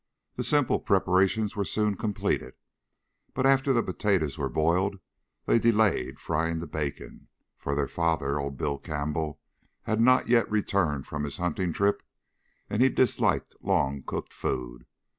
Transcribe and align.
The 0.33 0.43
simple 0.43 0.79
preparations 0.79 1.55
were 1.55 1.63
soon 1.63 1.95
completed, 1.95 2.55
but 3.35 3.45
after 3.45 3.71
the 3.71 3.83
potatoes 3.83 4.35
were 4.35 4.49
boiled, 4.49 4.95
they 5.45 5.59
delayed 5.59 6.19
frying 6.19 6.57
the 6.57 6.65
bacon, 6.65 7.27
for 7.55 7.75
their 7.75 7.87
father, 7.87 8.39
old 8.39 8.57
Bill 8.57 8.79
Campbell, 8.79 9.39
had 9.83 10.01
not 10.01 10.27
yet 10.27 10.49
returned 10.49 11.05
from 11.05 11.23
his 11.23 11.37
hunting 11.37 11.71
trip 11.71 12.01
and 12.67 12.81
he 12.81 12.89
disliked 12.89 13.53
long 13.63 14.01
cooked 14.01 14.33
food. 14.33 14.87